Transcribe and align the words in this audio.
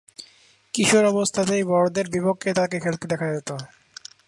কিশোর 0.73 1.05
অবস্থাতেই 1.05 1.63
বড়দের 1.63 2.07
বিপক্ষে 2.09 2.49
তাকে 2.53 2.77
খেলতে 2.79 3.05
দেখা 3.07 3.27
যেতো। 3.33 3.55